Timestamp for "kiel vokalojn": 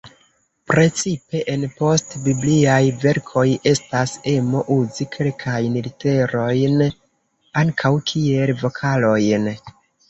8.13-9.51